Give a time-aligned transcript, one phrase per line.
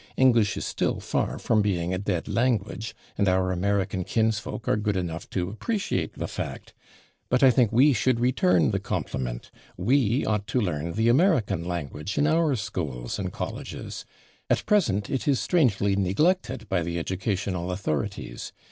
[0.17, 4.97] English is still far from being a dead language, and our American kinsfolk are good
[4.97, 6.73] enough to appreciate the fact.
[7.29, 9.51] But I think we should return the compliment.
[9.77, 14.03] We ought to learn the American language in our schools and colleges.
[14.49, 18.51] At present it is strangely neglected by the educational authorities.